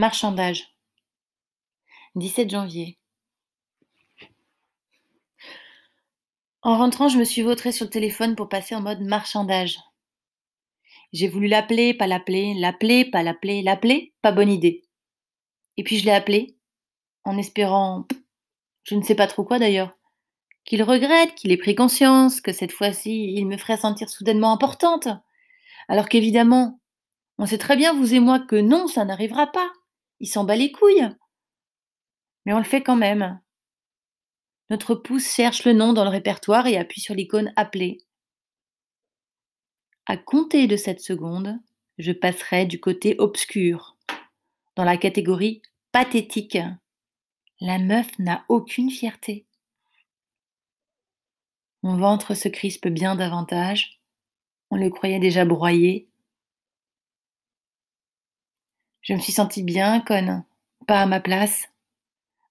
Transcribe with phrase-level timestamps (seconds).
[0.00, 0.74] Marchandage.
[2.14, 2.96] 17 janvier.
[6.62, 9.78] En rentrant, je me suis vautrée sur le téléphone pour passer en mode marchandage.
[11.12, 14.84] J'ai voulu l'appeler, pas l'appeler, l'appeler, pas l'appeler, l'appeler, pas bonne idée.
[15.76, 16.56] Et puis je l'ai appelé,
[17.24, 18.06] en espérant,
[18.84, 19.92] je ne sais pas trop quoi d'ailleurs,
[20.64, 25.08] qu'il regrette, qu'il ait pris conscience, que cette fois-ci il me ferait sentir soudainement importante.
[25.88, 26.80] Alors qu'évidemment,
[27.36, 29.70] on sait très bien, vous et moi, que non, ça n'arrivera pas.
[30.20, 31.08] Il s'en bat les couilles.
[32.44, 33.40] Mais on le fait quand même.
[34.68, 37.98] Notre pouce cherche le nom dans le répertoire et appuie sur l'icône Appeler.
[40.06, 41.58] À compter de cette seconde,
[41.98, 43.96] je passerai du côté obscur,
[44.76, 45.62] dans la catégorie
[45.92, 46.58] pathétique.
[47.60, 49.46] La meuf n'a aucune fierté.
[51.82, 54.00] Mon ventre se crispe bien davantage.
[54.70, 56.09] On le croyait déjà broyé.
[59.10, 60.44] Je me suis sentie bien conne,
[60.86, 61.68] pas à ma place,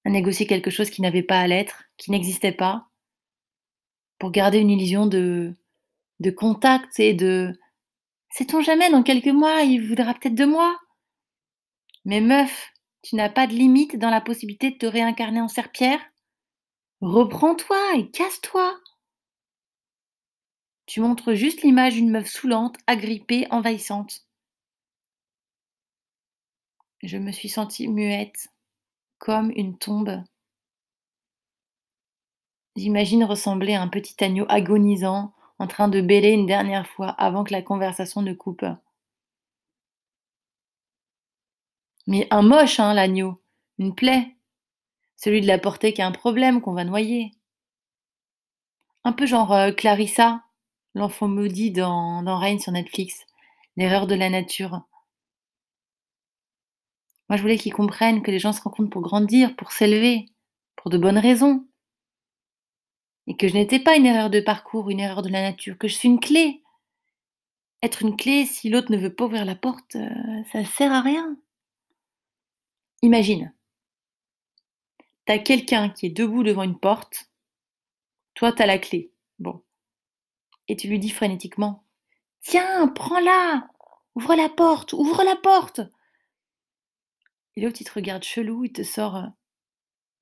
[0.03, 2.89] à négocier quelque chose qui n'avait pas à l'être, qui n'existait pas,
[4.17, 5.55] pour garder une illusion de,
[6.35, 7.57] contact et de
[8.29, 10.77] Sait-on jamais, dans quelques mois, il voudra peut-être de moi.
[12.03, 16.01] Mais meuf, tu n'as pas de limite dans la possibilité de te réincarner en serpillère.
[16.99, 18.77] Reprends-toi et casse-toi.
[20.87, 24.28] Tu montres juste l'image d'une meuf saoulante, agrippée, envahissante.
[27.01, 28.49] Je me suis sentie muette,
[29.19, 30.21] comme une tombe.
[32.75, 37.43] J'imagine ressembler à un petit agneau agonisant, en train de bêler une dernière fois avant
[37.43, 38.65] que la conversation ne coupe.
[42.07, 43.41] Mais un moche, hein, l'agneau,
[43.77, 44.35] une plaie.
[45.15, 47.31] Celui de la portée qui a un problème, qu'on va noyer.
[49.03, 50.43] Un peu genre euh, Clarissa,
[50.95, 53.25] l'enfant maudit dans, dans Reign sur Netflix,
[53.77, 54.81] l'erreur de la nature.
[57.29, 60.25] Moi, je voulais qu'ils comprennent que les gens se rencontrent pour grandir, pour s'élever,
[60.75, 61.67] pour de bonnes raisons.
[63.27, 65.87] Et que je n'étais pas une erreur de parcours, une erreur de la nature, que
[65.87, 66.63] je suis une clé.
[67.83, 70.91] Être une clé, si l'autre ne veut pas ouvrir la porte, euh, ça ne sert
[70.91, 71.37] à rien.
[73.03, 73.53] Imagine,
[75.25, 77.29] tu as quelqu'un qui est debout devant une porte,
[78.33, 79.11] toi tu as la clé.
[79.37, 79.61] Bon.
[80.67, 81.83] Et tu lui dis frénétiquement
[82.41, 83.69] Tiens, prends-la
[84.15, 85.81] Ouvre la porte Ouvre la porte
[87.59, 89.27] et l'autre, il te regarde chelou, il te sort euh,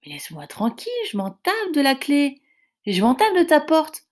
[0.01, 2.41] Mais laisse-moi tranquille, je m'en tape de la clé.
[2.85, 4.05] Et je m'en tape de ta porte.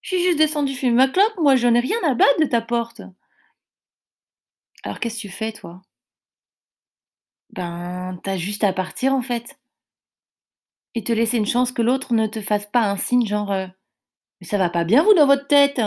[0.00, 2.60] Je suis juste descendu fumer ma clope, moi je n'ai rien à battre de ta
[2.60, 3.02] porte.
[4.82, 5.80] Alors qu'est-ce que tu fais, toi?
[7.50, 9.56] Ben, t'as juste à partir en fait.
[10.94, 13.68] Et te laisser une chance que l'autre ne te fasse pas un signe genre euh,
[14.40, 15.80] Mais ça va pas bien vous dans votre tête?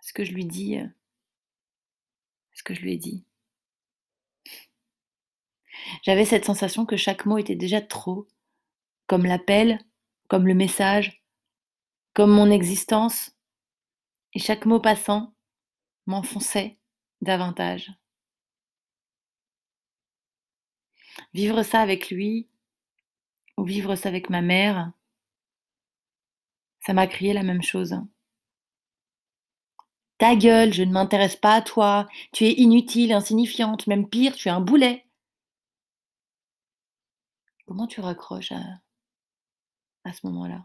[0.00, 0.88] Ce que je lui dis, euh,
[2.62, 3.24] que je lui ai dit.
[6.02, 8.26] J'avais cette sensation que chaque mot était déjà trop,
[9.06, 9.78] comme l'appel,
[10.28, 11.22] comme le message,
[12.14, 13.32] comme mon existence,
[14.34, 15.34] et chaque mot passant
[16.06, 16.78] m'enfonçait
[17.20, 17.90] davantage.
[21.34, 22.48] Vivre ça avec lui,
[23.56, 24.92] ou vivre ça avec ma mère,
[26.80, 27.96] ça m'a crié la même chose.
[30.22, 34.46] Ta gueule, je ne m'intéresse pas à toi, tu es inutile, insignifiante, même pire, tu
[34.46, 35.04] es un boulet.
[37.66, 40.62] Comment tu raccroches à, ce moment-là?